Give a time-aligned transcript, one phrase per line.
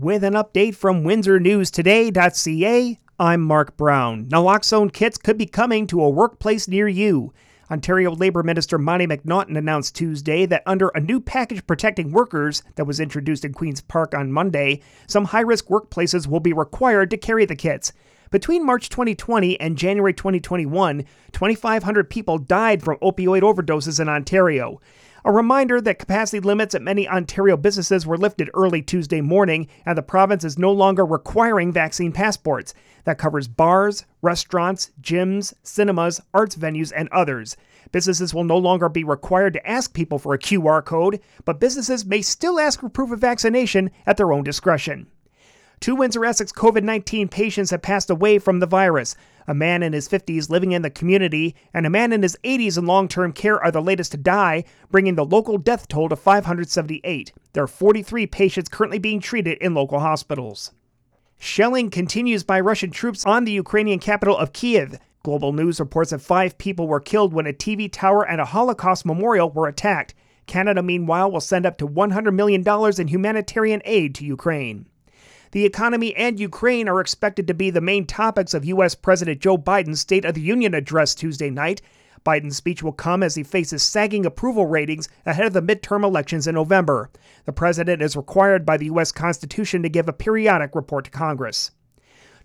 [0.00, 4.26] With an update from WindsorNewsToday.ca, I'm Mark Brown.
[4.26, 7.32] Naloxone kits could be coming to a workplace near you.
[7.68, 12.84] Ontario Labour Minister Monte McNaughton announced Tuesday that under a new package protecting workers that
[12.84, 17.16] was introduced in Queen's Park on Monday, some high risk workplaces will be required to
[17.16, 17.92] carry the kits.
[18.30, 24.80] Between March 2020 and January 2021, 2,500 people died from opioid overdoses in Ontario.
[25.24, 29.98] A reminder that capacity limits at many Ontario businesses were lifted early Tuesday morning, and
[29.98, 32.72] the province is no longer requiring vaccine passports.
[33.04, 37.56] That covers bars, restaurants, gyms, cinemas, arts venues, and others.
[37.90, 42.04] Businesses will no longer be required to ask people for a QR code, but businesses
[42.04, 45.08] may still ask for proof of vaccination at their own discretion.
[45.80, 49.14] Two Windsor Essex COVID 19 patients have passed away from the virus.
[49.46, 52.76] A man in his 50s living in the community and a man in his 80s
[52.76, 56.16] in long term care are the latest to die, bringing the local death toll to
[56.16, 57.32] 578.
[57.52, 60.72] There are 43 patients currently being treated in local hospitals.
[61.38, 64.98] Shelling continues by Russian troops on the Ukrainian capital of Kiev.
[65.22, 69.06] Global News reports that five people were killed when a TV tower and a Holocaust
[69.06, 70.14] memorial were attacked.
[70.48, 72.64] Canada, meanwhile, will send up to $100 million
[72.98, 74.86] in humanitarian aid to Ukraine.
[75.52, 78.94] The economy and Ukraine are expected to be the main topics of U.S.
[78.94, 81.80] President Joe Biden's State of the Union address Tuesday night.
[82.24, 86.46] Biden's speech will come as he faces sagging approval ratings ahead of the midterm elections
[86.46, 87.08] in November.
[87.46, 89.10] The president is required by the U.S.
[89.12, 91.70] Constitution to give a periodic report to Congress.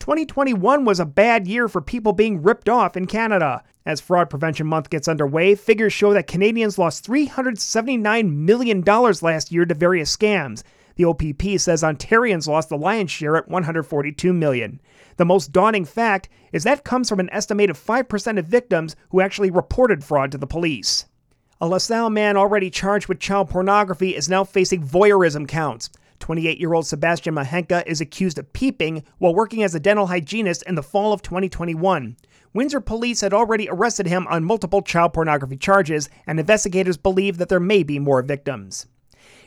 [0.00, 3.62] 2021 was a bad year for people being ripped off in Canada.
[3.86, 9.64] As Fraud Prevention Month gets underway, figures show that Canadians lost $379 million last year
[9.64, 10.62] to various scams.
[11.00, 14.82] The OPP says Ontarians lost the lion's share at 142 million.
[15.16, 19.50] The most daunting fact is that comes from an estimated 5% of victims who actually
[19.50, 21.06] reported fraud to the police.
[21.58, 25.88] A LaSalle man already charged with child pornography is now facing voyeurism counts.
[26.18, 30.62] 28 year old Sebastian Mahenka is accused of peeping while working as a dental hygienist
[30.64, 32.14] in the fall of 2021.
[32.52, 37.48] Windsor police had already arrested him on multiple child pornography charges, and investigators believe that
[37.48, 38.86] there may be more victims.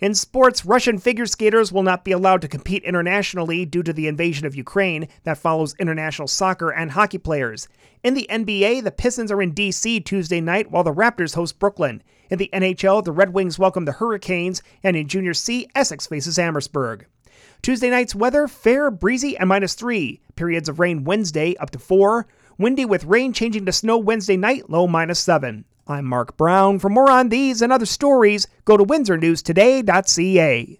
[0.00, 4.08] In sports, Russian figure skaters will not be allowed to compete internationally due to the
[4.08, 7.68] invasion of Ukraine that follows international soccer and hockey players.
[8.02, 10.00] In the NBA, the Pistons are in D.C.
[10.00, 12.02] Tuesday night while the Raptors host Brooklyn.
[12.30, 16.38] In the NHL, the Red Wings welcome the Hurricanes, and in Junior C, Essex faces
[16.38, 17.04] Amherstburg.
[17.60, 20.22] Tuesday night's weather fair, breezy, and minus three.
[20.34, 22.26] Periods of rain Wednesday up to four.
[22.56, 25.66] Windy with rain changing to snow Wednesday night, low minus seven.
[25.90, 26.78] I'm Mark Brown.
[26.78, 30.78] For more on these and other stories, go to windsornewstoday.ca.